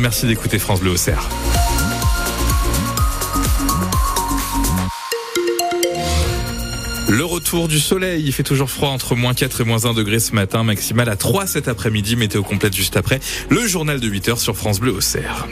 Merci 0.00 0.26
d'écouter 0.26 0.58
France 0.58 0.80
Bleu 0.80 0.90
Auxerre. 0.90 1.28
Le 7.08 7.24
retour 7.24 7.68
du 7.68 7.78
soleil, 7.78 8.24
il 8.26 8.32
fait 8.32 8.42
toujours 8.42 8.68
froid 8.68 8.88
entre 8.88 9.14
moins 9.14 9.34
4 9.34 9.60
et 9.60 9.64
moins 9.64 9.86
1 9.86 9.94
degré 9.94 10.18
ce 10.18 10.34
matin, 10.34 10.64
maximal 10.64 11.08
à 11.08 11.14
3 11.14 11.46
cet 11.46 11.68
après-midi, 11.68 12.16
météo 12.16 12.42
complète 12.42 12.74
juste 12.74 12.96
après, 12.96 13.20
le 13.50 13.68
journal 13.68 14.00
de 14.00 14.08
8 14.08 14.30
heures 14.30 14.40
sur 14.40 14.56
France 14.56 14.80
Bleu 14.80 14.90
Auxerre. 14.90 15.46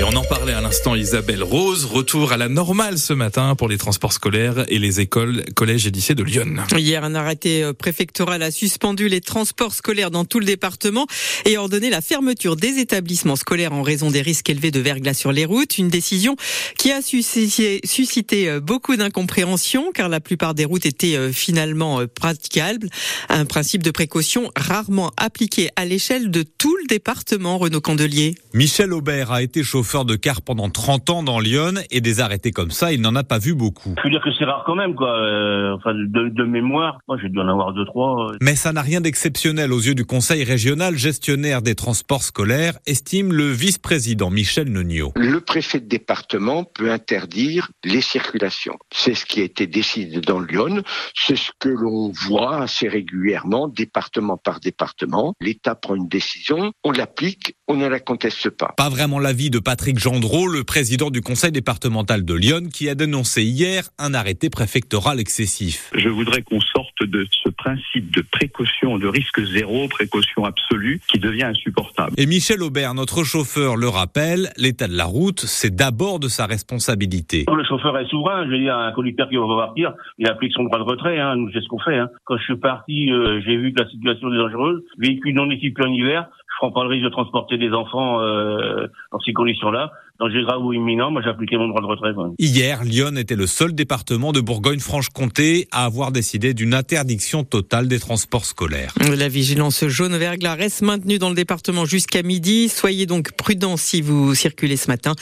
Et 0.00 0.02
on 0.02 0.16
en 0.16 0.24
parlait 0.24 0.54
à 0.54 0.60
l'instant, 0.60 0.96
Isabelle 0.96 1.44
Rose, 1.44 1.84
retour 1.84 2.32
à 2.32 2.36
la 2.36 2.48
normale 2.48 2.98
ce 2.98 3.12
matin 3.12 3.54
pour 3.54 3.68
les 3.68 3.78
transports 3.78 4.12
scolaires 4.12 4.64
et 4.66 4.80
les 4.80 4.98
écoles, 4.98 5.44
collèges 5.54 5.86
et 5.86 5.92
lycées 5.92 6.16
de 6.16 6.24
Lyon. 6.24 6.56
Hier, 6.76 7.04
un 7.04 7.14
arrêté 7.14 7.62
euh, 7.62 7.72
préfectoral 7.72 8.42
a 8.42 8.50
suspendu 8.50 9.08
les 9.08 9.20
transports 9.20 9.72
scolaires 9.72 10.10
dans 10.10 10.24
tout 10.24 10.40
le 10.40 10.46
département 10.46 11.06
et 11.44 11.56
ordonné 11.58 11.90
la 11.90 12.00
fermeture 12.00 12.56
des 12.56 12.80
établissements 12.80 13.36
scolaires 13.36 13.72
en 13.72 13.82
raison 13.82 14.10
des 14.10 14.20
risques 14.20 14.50
élevés 14.50 14.72
de 14.72 14.80
verglas 14.80 15.14
sur 15.14 15.30
les 15.30 15.44
routes. 15.44 15.78
Une 15.78 15.90
décision 15.90 16.34
qui 16.76 16.90
a 16.90 17.00
suscité 17.00 18.48
euh, 18.48 18.58
beaucoup 18.58 18.96
d'incompréhension 18.96 19.92
car 19.92 20.08
la 20.08 20.18
plupart 20.18 20.54
des 20.54 20.64
routes 20.64 20.86
étaient 20.86 21.16
euh, 21.16 21.30
finalement 21.30 22.04
praticables. 22.08 22.88
Un 23.28 23.44
principe 23.44 23.84
de 23.84 23.92
précaution 23.92 24.50
rarement 24.56 25.12
appliqué 25.16 25.70
à 25.76 25.84
l'échelle 25.84 26.32
de 26.32 26.42
tout 26.42 26.76
le 26.78 26.88
département, 26.88 27.58
Renaud 27.58 27.80
Candelier. 27.80 28.34
Michel 28.54 28.92
Aubert 28.92 29.30
a 29.30 29.42
été 29.42 29.62
chauffeur 29.62 29.83
chauffeur 29.84 30.06
de 30.06 30.16
car 30.16 30.40
pendant 30.40 30.70
30 30.70 31.10
ans 31.10 31.22
dans 31.22 31.38
Lyon 31.40 31.74
et 31.90 32.00
des 32.00 32.20
arrêtés 32.20 32.52
comme 32.52 32.70
ça, 32.70 32.90
il 32.94 33.02
n'en 33.02 33.14
a 33.16 33.22
pas 33.22 33.36
vu 33.36 33.54
beaucoup. 33.54 33.94
Je 33.98 34.02
veux 34.04 34.08
dire 34.08 34.22
que 34.24 34.32
c'est 34.32 34.46
rare 34.46 34.62
quand 34.64 34.74
même, 34.74 34.94
quoi. 34.94 35.14
Euh, 35.14 35.74
enfin, 35.74 35.92
de, 35.92 36.30
de, 36.30 36.44
mémoire, 36.44 37.00
moi 37.06 37.18
j'ai 37.20 37.28
dû 37.28 37.38
en 37.38 37.48
avoir 37.48 37.74
deux, 37.74 37.84
trois. 37.84 38.32
Mais 38.40 38.54
ça 38.54 38.72
n'a 38.72 38.80
rien 38.80 39.02
d'exceptionnel 39.02 39.74
aux 39.74 39.80
yeux 39.80 39.94
du 39.94 40.06
Conseil 40.06 40.42
régional 40.42 40.96
gestionnaire 40.96 41.60
des 41.60 41.74
transports 41.74 42.22
scolaires, 42.22 42.78
estime 42.86 43.34
le 43.34 43.50
vice-président 43.50 44.30
Michel 44.30 44.72
Nonio. 44.72 45.12
Le 45.16 45.38
préfet 45.42 45.80
de 45.80 45.86
département 45.86 46.64
peut 46.64 46.90
interdire 46.90 47.68
les 47.84 48.00
circulations. 48.00 48.78
C'est 48.90 49.14
ce 49.14 49.26
qui 49.26 49.42
a 49.42 49.44
été 49.44 49.66
décidé 49.66 50.22
dans 50.22 50.40
Lyon. 50.40 50.82
C'est 51.14 51.36
ce 51.36 51.50
que 51.58 51.68
l'on 51.68 52.10
voit 52.10 52.62
assez 52.62 52.88
régulièrement, 52.88 53.68
département 53.68 54.38
par 54.38 54.60
département. 54.60 55.34
L'État 55.42 55.74
prend 55.74 55.94
une 55.94 56.08
décision, 56.08 56.72
on 56.84 56.90
l'applique, 56.90 57.54
on 57.66 57.76
ne 57.76 57.86
la 57.86 58.00
conteste 58.00 58.50
pas. 58.50 58.74
Pas 58.76 58.90
vraiment 58.90 59.18
l'avis 59.18 59.50
de 59.50 59.58
Patrick 59.58 59.98
Gendreau, 59.98 60.46
le 60.46 60.64
président 60.64 61.10
du 61.10 61.22
conseil 61.22 61.52
départemental 61.52 62.24
de 62.24 62.34
Lyon, 62.34 62.68
qui 62.72 62.88
a 62.88 62.94
dénoncé 62.94 63.42
hier 63.42 63.84
un 63.98 64.12
arrêté 64.12 64.50
préfectoral 64.50 65.18
excessif. 65.18 65.90
Je 65.94 66.08
voudrais 66.08 66.42
qu'on 66.42 66.60
sorte 66.60 67.02
de 67.02 67.26
ce 67.30 67.48
principe 67.48 68.14
de 68.14 68.22
précaution, 68.22 68.98
de 68.98 69.06
risque 69.06 69.42
zéro, 69.44 69.88
précaution 69.88 70.44
absolue, 70.44 71.00
qui 71.08 71.18
devient 71.18 71.44
insupportable. 71.44 72.12
Et 72.18 72.26
Michel 72.26 72.62
Aubert, 72.62 72.94
notre 72.94 73.24
chauffeur, 73.24 73.76
le 73.76 73.88
rappelle, 73.88 74.50
l'état 74.56 74.88
de 74.88 74.96
la 74.96 75.06
route, 75.06 75.40
c'est 75.40 75.74
d'abord 75.74 76.20
de 76.20 76.28
sa 76.28 76.46
responsabilité. 76.46 77.46
Le 77.50 77.64
chauffeur 77.64 77.98
est 77.98 78.08
souverain, 78.08 78.44
je 78.44 78.50
veux 78.50 78.58
dire, 78.58 78.76
un 78.76 78.92
conducteur 78.92 79.28
qui 79.28 79.36
va 79.36 79.46
partir, 79.56 79.94
il 80.18 80.26
applique 80.26 80.52
son 80.52 80.64
droit 80.64 80.78
de 80.78 80.84
retrait, 80.84 81.18
hein, 81.18 81.36
nous 81.36 81.50
c'est 81.52 81.60
ce 81.60 81.68
qu'on 81.68 81.78
fait. 81.78 81.96
Hein. 81.96 82.10
Quand 82.24 82.36
je 82.36 82.44
suis 82.44 82.56
parti, 82.56 83.10
euh, 83.10 83.40
j'ai 83.46 83.56
vu 83.56 83.72
que 83.72 83.82
la 83.82 83.88
situation 83.88 84.32
est 84.32 84.36
dangereuse, 84.36 84.82
véhicule 84.98 85.34
non 85.34 85.50
équipé 85.50 85.82
en 85.82 85.92
hiver, 85.92 86.28
je 86.54 86.58
prends 86.58 86.70
pas 86.70 86.84
le 86.84 86.90
risque 86.90 87.04
de 87.04 87.10
transporter 87.10 87.58
des 87.58 87.72
enfants 87.72 88.20
euh, 88.20 88.86
dans 89.12 89.18
ces 89.20 89.32
conditions-là 89.32 89.90
danger 90.20 90.42
grave 90.42 90.64
ou 90.64 90.72
imminent, 90.72 91.10
moi 91.10 91.22
j'ai 91.24 91.30
appliqué 91.30 91.56
mon 91.56 91.68
droit 91.68 91.80
de 91.80 91.86
retrait. 91.86 92.12
Hier, 92.38 92.84
Lyon 92.84 93.16
était 93.16 93.34
le 93.34 93.48
seul 93.48 93.74
département 93.74 94.30
de 94.30 94.40
Bourgogne-Franche-Comté 94.40 95.66
à 95.72 95.84
avoir 95.84 96.12
décidé 96.12 96.54
d'une 96.54 96.72
interdiction 96.72 97.42
totale 97.42 97.88
des 97.88 97.98
transports 97.98 98.44
scolaires. 98.44 98.94
La 99.16 99.28
vigilance 99.28 99.84
jaune 99.88 100.16
verglas 100.16 100.54
reste 100.54 100.82
maintenue 100.82 101.18
dans 101.18 101.30
le 101.30 101.34
département 101.34 101.84
jusqu'à 101.84 102.22
midi. 102.22 102.68
Soyez 102.68 103.06
donc 103.06 103.32
prudents 103.32 103.76
si 103.76 104.02
vous 104.02 104.36
circulez 104.36 104.76
ce 104.76 104.88
matin. 104.88 105.14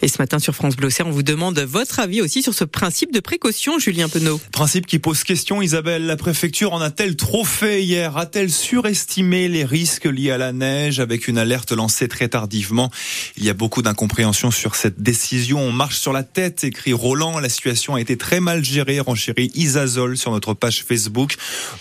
Et 0.00 0.06
ce 0.06 0.22
matin 0.22 0.38
sur 0.38 0.54
France 0.54 0.76
Bleu 0.76 0.90
on 1.04 1.10
vous 1.10 1.24
demande 1.24 1.58
votre 1.58 1.98
avis 1.98 2.22
aussi 2.22 2.42
sur 2.42 2.54
ce 2.54 2.64
principe 2.64 3.12
de 3.12 3.18
précaution, 3.18 3.80
Julien 3.80 4.08
Penaud. 4.08 4.40
Principe 4.52 4.86
qui 4.86 5.00
pose 5.00 5.24
question, 5.24 5.60
Isabelle. 5.60 6.06
La 6.06 6.16
préfecture 6.16 6.72
en 6.72 6.80
a-t-elle 6.80 7.16
trop 7.16 7.44
fait 7.44 7.82
hier? 7.82 8.16
A-t-elle 8.16 8.52
surestimé 8.52 9.48
les 9.48 9.64
risques 9.64 10.04
liés 10.04 10.30
à 10.30 10.38
la 10.38 10.52
neige? 10.52 11.00
Avec 11.00 11.26
une 11.26 11.36
alerte 11.36 11.72
lancée 11.72 12.06
très 12.06 12.28
tardivement 12.28 12.90
Il 13.36 13.44
y 13.44 13.50
a 13.50 13.54
beaucoup 13.54 13.82
d'incompréhension 13.82 14.35
sur 14.36 14.74
cette 14.74 15.00
décision. 15.00 15.58
On 15.58 15.72
marche 15.72 15.96
sur 15.96 16.12
la 16.12 16.22
tête, 16.22 16.62
écrit 16.62 16.92
Roland. 16.92 17.38
La 17.38 17.48
situation 17.48 17.94
a 17.94 18.00
été 18.02 18.18
très 18.18 18.40
mal 18.40 18.62
gérée, 18.62 19.00
renchérit 19.00 19.50
Isazol 19.54 20.18
sur 20.18 20.30
notre 20.30 20.52
page 20.52 20.84
Facebook. 20.84 21.36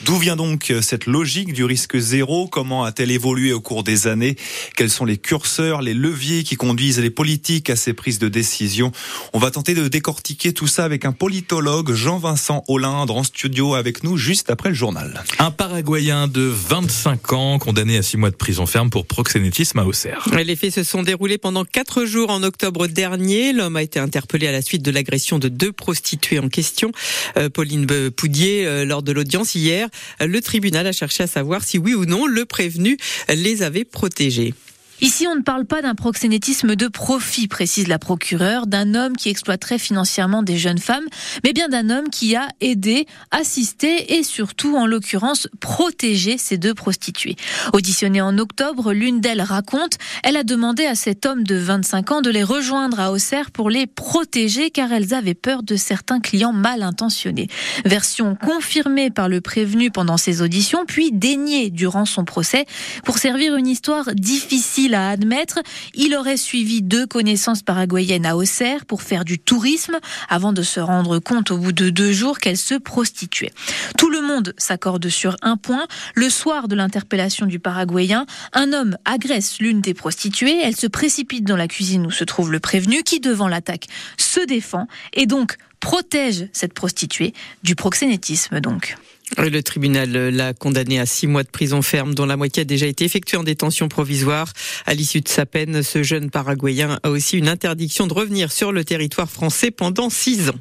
D'où 0.06 0.18
vient 0.18 0.38
donc 0.38 0.74
cette 0.82 1.06
logique 1.06 1.52
du 1.52 1.66
risque 1.66 1.98
zéro? 1.98 2.48
Comment 2.48 2.86
a-t-elle 2.86 3.12
évolué 3.12 3.52
au 3.52 3.60
cours 3.60 3.84
des 3.84 4.08
années? 4.08 4.38
Quels 4.78 4.90
sont 4.90 5.04
les 5.04 5.18
curseurs, 5.18 5.82
les 5.82 5.94
leviers 5.94 6.44
qui 6.44 6.56
conduisent 6.56 7.00
les 7.00 7.10
politiques 7.10 7.70
à 7.70 7.76
ces 7.76 7.94
prises 7.94 8.20
de 8.20 8.30
décision? 8.30 8.94
On 9.34 9.40
va 9.40 9.52
tenter 9.52 9.74
de 9.74 9.90
décortiquer 9.90 10.54
tout 10.54 10.68
ça 10.68 10.86
avec 10.86 11.04
un 11.04 11.12
politologue, 11.12 11.92
Jean-Vincent 11.94 12.64
Hollinde, 12.70 13.12
en 13.12 13.24
studio 13.24 13.76
avec 13.76 14.04
nous 14.04 14.16
juste 14.16 14.50
après 14.50 14.70
le 14.70 14.76
journal. 14.76 15.24
Un 15.40 15.52
Paraguayen 15.52 16.30
de 16.30 16.42
25 16.42 17.34
ans 17.34 17.60
condamné 17.60 17.98
à 17.98 18.02
6 18.02 18.16
mois 18.16 18.32
de 18.32 18.36
prison 18.36 18.66
ferme 18.66 18.90
pour 18.90 19.06
proxénétisme 19.06 19.80
à 19.80 19.86
Auxerre. 19.86 20.30
Les 20.32 20.56
faits 20.56 20.74
se 20.74 20.84
sont 20.84 21.04
déroulés 21.04 21.38
pendant 21.38 21.66
4 21.66 22.06
jours 22.06 22.30
en 22.30 22.42
octobre 22.46 22.88
dernier. 22.88 23.54
L'homme 23.54 23.76
a 23.76 23.84
été 23.84 24.00
interpellé 24.00 24.48
à 24.48 24.52
la 24.52 24.62
suite 24.62 24.82
de 24.82 24.92
l'agression 24.92 25.40
de 25.40 25.50
deux 25.50 25.72
prostituées 25.72 26.40
en 26.40 26.50
question. 26.50 26.92
Euh, 27.38 27.50
Pauline 27.50 27.86
Poudier, 28.12 28.66
euh, 28.66 28.86
lors 28.86 29.04
de 29.04 29.12
l'audience 29.12 29.56
hier, 29.56 29.90
le 30.20 30.42
tribunal 30.42 30.88
a 30.88 30.92
cherché 30.92 31.24
à 31.24 31.28
savoir 31.28 31.64
si 31.64 31.78
oui 31.78 31.94
ou 31.94 32.06
non 32.06 32.26
le 32.26 32.46
prévenu 32.46 32.98
les 33.30 33.64
avait 33.64 33.86
protégés. 33.86 34.54
Ici, 35.02 35.28
on 35.28 35.36
ne 35.36 35.42
parle 35.42 35.66
pas 35.66 35.82
d'un 35.82 35.94
proxénétisme 35.94 36.78
de 36.78 36.88
profit, 36.88 37.50
précise 37.50 37.90
la 37.90 38.00
procureure, 38.00 38.66
d'un 38.66 38.96
homme 38.96 39.18
qui 39.18 39.28
exploiterait 39.28 39.78
financièrement 39.78 40.42
des 40.42 40.58
jeunes 40.58 40.78
femmes, 40.78 41.04
mais 41.44 41.52
bien 41.52 41.68
d'un 41.68 41.90
homme 41.90 42.10
qui 42.10 42.38
a 42.38 42.48
aidé, 42.62 43.06
assisté 43.30 44.16
et 44.16 44.24
surtout, 44.24 44.78
en 44.78 44.86
l'occurrence, 44.86 45.50
protégé 45.60 46.38
ces 46.38 46.58
deux 46.58 46.74
prostituées. 46.74 47.36
Auditionnée 47.74 48.22
en 48.22 48.38
octobre, 48.38 48.94
l'une 48.94 49.20
d'elles 49.20 49.42
raconte, 49.42 49.98
elle 50.24 50.38
a 50.38 50.44
demandé 50.44 50.86
à 50.86 50.96
cet 50.96 51.26
homme 51.26 51.44
de 51.44 51.56
25 51.56 52.12
ans 52.12 52.22
de 52.22 52.30
les 52.30 52.44
rejoindre 52.44 53.02
à 53.02 53.12
Auxerre 53.12 53.52
pour 53.52 53.70
les 53.70 53.88
protéger 53.88 54.70
car 54.70 54.94
elles 54.94 55.14
avaient 55.14 55.34
peur 55.34 55.64
de 55.64 55.76
certains 55.76 56.22
clients 56.22 56.54
mal 56.54 56.84
intentionnés. 56.84 57.50
Version 57.84 58.36
confirmée 58.36 59.10
par 59.10 59.28
le 59.28 59.42
prévenu 59.42 59.92
pendant 59.92 60.18
ses 60.18 60.42
auditions, 60.42 60.86
puis 60.86 61.12
déniée 61.12 61.70
durant 61.70 62.06
son 62.06 62.24
procès 62.24 62.66
pour 63.04 63.18
servir 63.18 63.58
une 63.58 63.68
histoire 63.68 64.16
difficile 64.16 64.85
à 64.94 65.10
admettre. 65.10 65.60
Il 65.94 66.16
aurait 66.16 66.38
suivi 66.38 66.82
deux 66.82 67.08
connaissances 67.08 67.64
paraguayennes 67.64 68.26
à 68.26 68.36
Auxerre 68.36 68.86
pour 68.86 69.02
faire 69.02 69.26
du 69.26 69.40
tourisme 69.40 69.98
avant 70.30 70.54
de 70.54 70.62
se 70.62 70.80
rendre 70.80 71.20
compte 71.20 71.52
au 71.52 71.58
bout 71.58 71.72
de 71.72 71.90
deux 71.90 72.12
jours 72.12 72.38
qu'elle 72.38 72.58
se 72.58 72.76
prostituait. 72.76 73.52
Tout 73.98 74.10
le 74.10 74.22
monde 74.22 74.54
s'accorde 74.58 75.08
sur 75.10 75.36
un 75.42 75.58
point. 75.58 75.88
Le 76.14 76.30
soir 76.30 76.68
de 76.68 76.76
l'interpellation 76.76 77.46
du 77.46 77.60
Paraguayen, 77.60 78.26
un 78.54 78.74
homme 78.74 78.98
agresse 79.06 79.58
l'une 79.60 79.82
des 79.82 79.94
prostituées. 79.94 80.60
Elle 80.62 80.76
se 80.76 80.88
précipite 80.88 81.46
dans 81.46 81.58
la 81.58 81.68
cuisine 81.68 82.06
où 82.06 82.12
se 82.12 82.24
trouve 82.24 82.52
le 82.52 82.60
prévenu 82.60 83.04
qui, 83.04 83.20
devant 83.20 83.48
l'attaque, 83.48 83.88
se 84.18 84.46
défend 84.46 84.88
et 85.14 85.26
donc 85.26 85.58
protège 85.80 86.48
cette 86.52 86.74
prostituée 86.74 87.34
du 87.64 87.76
proxénétisme 87.76 88.60
donc. 88.60 88.98
Le 89.38 89.62
tribunal 89.62 90.12
l'a 90.12 90.54
condamné 90.54 91.00
à 91.00 91.06
six 91.06 91.28
mois 91.28 91.44
de 91.44 91.50
prison 91.50 91.82
ferme, 91.82 92.16
dont 92.16 92.26
la 92.26 92.38
moitié 92.38 92.62
a 92.62 92.64
déjà 92.64 92.86
été 92.86 93.04
effectuée 93.04 93.38
en 93.38 93.44
détention 93.44 93.90
provisoire. 93.90 94.54
À 94.86 94.94
l'issue 94.94 95.20
de 95.20 95.28
sa 95.28 95.46
peine, 95.46 95.84
ce 95.84 96.04
jeune 96.04 96.30
Paraguayen 96.30 97.00
a 97.04 97.10
aussi 97.10 97.38
une 97.38 97.50
interdiction 97.50 98.08
de 98.08 98.14
revenir 98.14 98.52
sur 98.52 98.72
le 98.72 98.86
territoire 98.86 99.30
français 99.30 99.72
pendant 99.72 100.10
six 100.10 100.50
ans. 100.50 100.60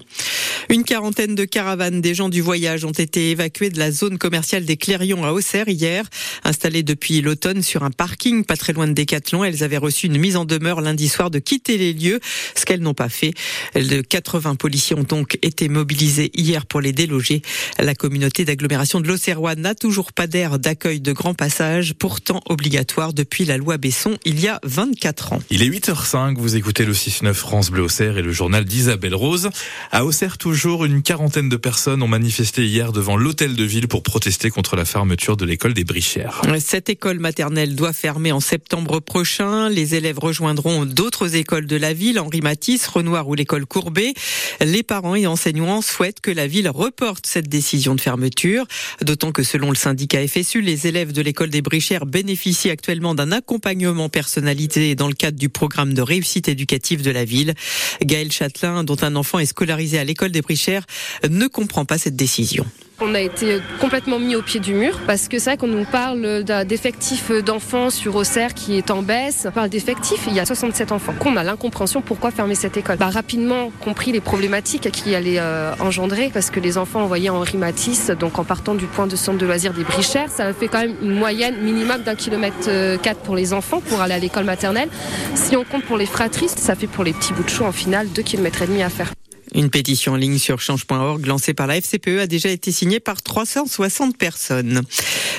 Une 0.71 0.85
quarantaine 0.85 1.35
de 1.35 1.45
caravanes 1.45 2.01
des 2.01 2.15
gens 2.15 2.29
du 2.29 2.41
voyage 2.41 2.85
ont 2.85 2.93
été 2.93 3.31
évacuées 3.31 3.71
de 3.71 3.79
la 3.79 3.91
zone 3.91 4.19
commerciale 4.19 4.65
des 4.65 4.77
Clérions 4.77 5.25
à 5.25 5.33
Auxerre 5.33 5.69
hier. 5.69 6.05
Installées 6.45 6.83
depuis 6.83 7.21
l'automne 7.21 7.63
sur 7.63 7.83
un 7.83 7.91
parking 7.91 8.45
pas 8.45 8.57
très 8.57 8.73
loin 8.73 8.87
de 8.87 8.93
Décathlon, 8.93 9.45
elles 9.45 9.63
avaient 9.63 9.77
reçu 9.77 10.07
une 10.07 10.19
mise 10.19 10.37
en 10.37 10.45
demeure 10.45 10.81
lundi 10.81 11.09
soir 11.09 11.31
de 11.31 11.39
quitter 11.39 11.79
les 11.79 11.93
lieux, 11.93 12.21
ce 12.55 12.65
qu'elles 12.65 12.81
n'ont 12.81 12.95
pas 12.95 13.09
fait. 13.09 13.33
De 13.75 14.01
80 14.01 14.55
policiers 14.55 14.97
ont 14.97 15.03
donc 15.03 15.39
été 15.43 15.69
mobilisés 15.69 16.31
hier 16.35 16.67
pour 16.67 16.81
les 16.81 16.93
déloger. 16.93 17.43
La 17.79 17.95
communauté 17.95 18.45
l'agglomération 18.45 19.01
de 19.01 19.09
l'Auxerrois 19.09 19.55
n'a 19.55 19.75
toujours 19.75 20.13
pas 20.13 20.27
d'air 20.27 20.59
d'accueil 20.59 21.01
de 21.01 21.13
grand 21.13 21.35
passage, 21.35 21.95
pourtant 21.95 22.41
obligatoire 22.47 23.13
depuis 23.13 23.45
la 23.45 23.57
loi 23.57 23.77
Besson 23.77 24.17
il 24.25 24.41
y 24.41 24.49
a 24.49 24.61
24 24.63 25.35
ans. 25.35 25.41
Il 25.51 25.63
est 25.63 25.69
8h05, 25.69 26.37
vous 26.37 26.57
écoutez 26.57 26.85
le 26.85 26.93
6-9 26.93 27.35
France 27.35 27.71
Bleu 27.71 27.83
Auxerre 27.83 28.19
et 28.19 28.23
le 28.23 28.33
journal 28.33 28.65
d'Isabelle 28.65 29.15
Rose. 29.15 29.51
À 29.93 30.05
Auxerre, 30.05 30.39
une 30.55 31.03
quarantaine 31.03 31.49
de 31.49 31.57
personnes 31.57 32.01
ont 32.03 32.09
manifesté 32.09 32.65
hier 32.65 32.93
devant 32.93 33.17
l'hôtel 33.17 33.57
de 33.57 33.65
ville 33.65 33.89
pour 33.89 34.05
protester 34.05 34.51
contre 34.51 34.77
la 34.77 34.85
fermeture 34.85 35.37
de 35.37 35.45
l'école 35.45 35.75
des 35.75 35.83
Brichères. 35.83 36.43
Cette 36.61 36.89
école 36.89 37.19
maternelle 37.19 37.75
doit 37.75 37.93
fermer 37.93 38.31
en 38.31 38.39
septembre 38.39 39.01
prochain. 39.01 39.69
Les 39.69 39.97
élèves 39.97 40.19
rejoindront 40.19 40.85
d'autres 40.87 41.35
écoles 41.35 41.67
de 41.67 41.75
la 41.75 41.93
ville, 41.93 42.21
Henri 42.21 42.41
Matisse, 42.41 42.87
Renoir 42.87 43.29
ou 43.29 43.35
l'école 43.35 43.67
Courbet. 43.67 44.15
Les 44.61 44.85
parents 44.85 45.17
et 45.17 45.27
enseignants 45.27 45.83
souhaitent 45.83 46.21
que 46.21 46.31
la 46.31 46.47
ville 46.47 46.69
reporte 46.69 47.27
cette 47.27 47.49
décision 47.49 47.97
de 47.97 48.01
fermeture. 48.01 48.65
d'autant 49.03 49.33
que 49.33 49.43
selon 49.43 49.71
le 49.71 49.77
syndicat 49.77 50.27
FSU, 50.27 50.61
les 50.61 50.87
élèves 50.87 51.13
de 51.13 51.21
l'école 51.21 51.51
des 51.51 51.63
Brichères 51.63 52.07
bénéficient 52.07 52.71
actuellement 52.71 53.17
d'un 53.17 53.33
accompagnement 53.33 54.09
personnalisé 54.09 54.95
dans 54.95 55.09
le 55.09 55.15
cadre 55.15 55.39
du 55.39 55.49
programme 55.49 55.95
de 55.95 56.03
réussite 56.03 56.49
éducative 56.49 57.03
de 57.03 57.11
la 57.11 57.25
ville. 57.25 57.55
Gaël 58.03 58.31
Châtelain, 58.31 58.85
dont 58.85 58.97
un 59.03 59.17
enfant 59.17 59.41
est 59.41 59.47
scolarisé 59.47 59.99
à 59.99 60.05
l'école 60.05 60.31
des 60.35 60.43
Brichères, 60.43 60.85
ne 61.29 61.47
comprend 61.47 61.85
pas 61.85 61.99
cette 61.99 62.17
décision. 62.17 62.67
On 63.01 63.13
a 63.13 63.21
été 63.21 63.59
complètement 63.81 64.21
mis 64.21 64.37
au 64.37 64.43
pied 64.43 64.61
du 64.61 64.73
mur 64.73 65.01
parce 65.05 65.27
que 65.27 65.41
c'est 65.41 65.51
vrai 65.51 65.57
qu'on 65.57 65.67
nous 65.67 65.85
parle 65.85 66.45
d'effectifs 66.65 67.33
d'enfants 67.33 67.91
sur 67.91 68.15
Auxerre 68.15 68.55
qui 68.55 68.77
est 68.77 68.91
en 68.93 69.03
baisse. 69.03 69.47
On 69.49 69.51
parle 69.51 69.69
d'effectifs, 69.69 70.25
il 70.29 70.35
y 70.35 70.39
a 70.41 70.47
67 70.47 70.93
enfants. 70.93 71.13
Qu'on 71.19 71.37
a 71.37 71.43
l'incompréhension 71.43 72.03
pourquoi 72.03 72.31
fermer 72.31 72.55
cette 72.55 72.77
école? 72.77 72.97
Bah, 72.97 73.11
rapidement 73.11 73.73
compris 73.81 74.13
les 74.13 74.21
problématiques 74.21 74.93
qui 74.93 75.13
allaient 75.15 75.41
euh, 75.41 75.75
engendrer 75.81 76.31
parce 76.33 76.51
que 76.51 76.61
les 76.61 76.79
enfants 76.79 77.03
envoyés 77.03 77.31
en 77.31 77.45
Matisse, 77.57 78.11
donc 78.19 78.39
en 78.39 78.45
partant 78.45 78.75
du 78.75 78.87
point 78.87 79.07
de 79.07 79.17
centre 79.17 79.39
de 79.39 79.47
loisirs 79.47 79.75
des 79.75 79.85
Brichères, 79.85 80.31
ça 80.31 80.53
fait 80.53 80.69
quand 80.69 80.81
même 80.81 80.95
une 81.03 81.15
moyenne 81.15 81.61
minimum 81.63 82.03
d'un 82.03 82.15
kilomètre 82.15 82.65
4 82.65 82.69
euh, 82.69 82.99
pour 83.25 83.35
les 83.35 83.53
enfants 83.53 83.81
pour 83.81 84.01
aller 84.01 84.15
à 84.15 84.19
l'école 84.19 84.45
maternelle. 84.45 84.89
Si 85.35 85.57
on 85.57 85.65
compte 85.65 85.85
pour 85.85 85.97
les 85.97 86.07
fratries, 86.07 86.49
ça 86.49 86.75
fait 86.75 86.87
pour 86.87 87.03
les 87.03 87.13
petits 87.13 87.33
bouts 87.33 87.43
de 87.43 87.49
chou 87.51 87.65
en 87.65 87.73
finale 87.73 88.09
2 88.15 88.23
km 88.23 88.63
et 88.63 88.67
demi 88.67 88.83
à 88.83 88.89
faire. 88.89 89.13
Une 89.55 89.71
pétition 89.71 90.15
en 90.15 90.17
ligne 90.17 90.39
sur 90.39 90.61
change.org 90.61 91.27
lancée 91.27 91.55
par 91.55 91.69
la 91.69 91.77
FCPE 91.81 92.19
a 92.19 92.27
déjà 92.27 92.49
été 92.49 92.73
signée 92.73 92.99
par 92.99 93.23
360 93.23 94.17
personnes. 94.19 94.83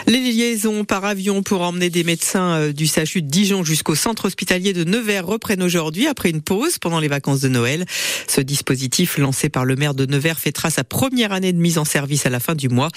Les 0.07 0.19
liaisons 0.19 0.85
par 0.85 1.03
avion 1.03 1.43
pour 1.43 1.61
emmener 1.61 1.89
des 1.89 2.05
médecins 2.05 2.53
euh, 2.53 2.71
du 2.71 2.87
CHU 2.87 3.21
de 3.21 3.27
Dijon 3.27 3.65
jusqu'au 3.65 3.95
centre 3.95 4.25
hospitalier 4.25 4.71
de 4.71 4.85
Nevers 4.85 5.25
reprennent 5.25 5.63
aujourd'hui 5.63 6.07
après 6.07 6.29
une 6.29 6.41
pause 6.41 6.77
pendant 6.79 7.01
les 7.01 7.09
vacances 7.09 7.41
de 7.41 7.49
Noël. 7.49 7.85
Ce 8.27 8.39
dispositif 8.39 9.17
lancé 9.17 9.49
par 9.49 9.65
le 9.65 9.75
maire 9.75 9.93
de 9.93 10.05
Nevers 10.05 10.39
fêtera 10.39 10.69
sa 10.69 10.85
première 10.85 11.33
année 11.33 11.51
de 11.51 11.57
mise 11.57 11.77
en 11.77 11.85
service 11.85 12.25
à 12.25 12.29
la 12.29 12.39
fin 12.39 12.55
du 12.55 12.69
mois. 12.69 12.89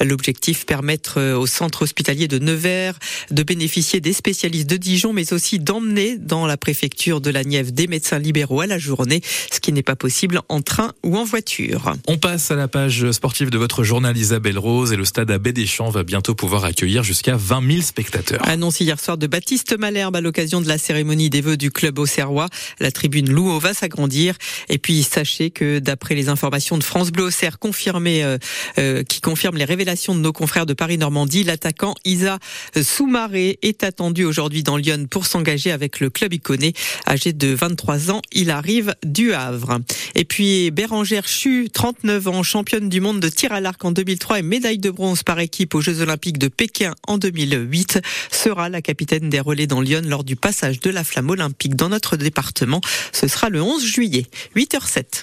L'objectif 0.00 0.66
permettre 0.66 1.20
euh, 1.20 1.38
au 1.38 1.46
centre 1.46 1.82
hospitalier 1.82 2.26
de 2.26 2.40
Nevers 2.40 2.98
de 3.30 3.42
bénéficier 3.44 4.00
des 4.00 4.12
spécialistes 4.12 4.68
de 4.68 4.76
Dijon 4.76 5.12
mais 5.12 5.32
aussi 5.32 5.60
d'emmener 5.60 6.18
dans 6.18 6.48
la 6.48 6.56
préfecture 6.56 7.20
de 7.20 7.30
la 7.30 7.44
Nièvre 7.44 7.70
des 7.70 7.86
médecins 7.86 8.18
libéraux 8.18 8.62
à 8.62 8.66
la 8.66 8.78
journée, 8.78 9.20
ce 9.52 9.60
qui 9.60 9.72
n'est 9.72 9.84
pas 9.84 9.94
possible 9.94 10.40
en 10.48 10.63
train 10.64 10.92
ou 11.04 11.16
en 11.16 11.24
voiture. 11.24 11.94
On 12.08 12.18
passe 12.18 12.50
à 12.50 12.56
la 12.56 12.66
page 12.66 13.10
sportive 13.12 13.50
de 13.50 13.58
votre 13.58 13.84
journal 13.84 14.16
Isabelle 14.16 14.58
Rose 14.58 14.92
et 14.92 14.96
le 14.96 15.04
stade 15.04 15.30
Abbé 15.30 15.52
Deschamps 15.52 15.90
va 15.90 16.02
bientôt 16.02 16.34
pouvoir 16.34 16.64
accueillir 16.64 17.02
jusqu'à 17.02 17.36
20 17.36 17.70
000 17.70 17.82
spectateurs. 17.82 18.40
Annonce 18.48 18.80
hier 18.80 18.98
soir 18.98 19.18
de 19.18 19.26
Baptiste 19.26 19.78
Malherbe 19.78 20.16
à 20.16 20.20
l'occasion 20.20 20.60
de 20.60 20.68
la 20.68 20.78
cérémonie 20.78 21.30
des 21.30 21.40
vœux 21.40 21.56
du 21.56 21.70
club 21.70 21.98
auxerrois. 21.98 22.48
La 22.80 22.90
tribune 22.90 23.30
Louo 23.30 23.58
va 23.60 23.74
s'agrandir. 23.74 24.36
Et 24.68 24.78
puis 24.78 25.02
sachez 25.02 25.50
que 25.50 25.78
d'après 25.78 26.14
les 26.14 26.28
informations 26.28 26.78
de 26.78 26.84
France 26.84 27.12
Bleu 27.12 27.24
Auxerre 27.24 27.58
confirmées, 27.58 28.24
euh, 28.24 28.38
euh, 28.78 29.02
qui 29.02 29.20
confirment 29.20 29.58
les 29.58 29.64
révélations 29.64 30.14
de 30.14 30.20
nos 30.20 30.32
confrères 30.32 30.66
de 30.66 30.74
Paris-Normandie, 30.74 31.44
l'attaquant 31.44 31.94
Isa 32.04 32.38
Soumaré 32.82 33.58
est 33.62 33.84
attendu 33.84 34.24
aujourd'hui 34.24 34.62
dans 34.62 34.76
Lyon 34.76 35.06
pour 35.10 35.26
s'engager 35.26 35.70
avec 35.70 36.00
le 36.00 36.10
club 36.10 36.32
iconé. 36.32 36.72
Âgé 37.06 37.32
de 37.32 37.48
23 37.48 38.10
ans, 38.10 38.22
il 38.32 38.50
arrive 38.50 38.94
du 39.04 39.32
Havre. 39.32 39.78
Et 40.14 40.24
puis 40.24 40.53
Bérangère 40.70 41.26
Chu, 41.26 41.68
39 41.72 42.28
ans, 42.28 42.42
championne 42.42 42.88
du 42.88 43.00
monde 43.00 43.18
de 43.18 43.28
tir 43.28 43.52
à 43.52 43.60
l'arc 43.60 43.84
en 43.84 43.90
2003 43.90 44.38
et 44.38 44.42
médaille 44.42 44.78
de 44.78 44.90
bronze 44.90 45.22
par 45.22 45.40
équipe 45.40 45.74
aux 45.74 45.80
Jeux 45.80 46.00
Olympiques 46.00 46.38
de 46.38 46.48
Pékin 46.48 46.94
en 47.08 47.18
2008, 47.18 48.00
sera 48.30 48.68
la 48.68 48.80
capitaine 48.80 49.30
des 49.30 49.40
relais 49.40 49.66
dans 49.66 49.80
Lyon 49.80 50.02
lors 50.04 50.22
du 50.22 50.36
passage 50.36 50.80
de 50.80 50.90
la 50.90 51.02
flamme 51.02 51.30
olympique 51.30 51.74
dans 51.74 51.88
notre 51.88 52.16
département. 52.16 52.80
Ce 53.12 53.26
sera 53.26 53.48
le 53.48 53.62
11 53.62 53.84
juillet, 53.84 54.26
8h07. 54.54 55.22